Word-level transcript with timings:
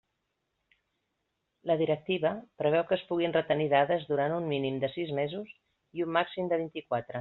La 1.73 1.75
directiva 1.81 2.31
preveu 2.63 2.85
que 2.89 2.97
es 2.99 3.05
puguin 3.11 3.37
retenir 3.37 3.71
dades 3.77 4.11
durant 4.15 4.37
un 4.41 4.51
mínim 4.57 4.85
de 4.85 4.93
sis 4.99 5.17
mesos 5.23 5.57
i 6.01 6.09
un 6.09 6.15
màxim 6.21 6.55
de 6.55 6.65
vint-i-quatre. 6.65 7.19